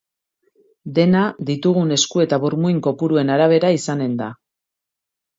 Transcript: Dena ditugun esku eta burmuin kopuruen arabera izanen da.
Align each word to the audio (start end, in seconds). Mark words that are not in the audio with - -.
Dena 0.99 1.19
ditugun 1.49 1.93
esku 1.97 2.23
eta 2.23 2.39
burmuin 2.45 2.79
kopuruen 2.87 3.29
arabera 3.35 3.71
izanen 3.75 4.15
da. 4.23 4.31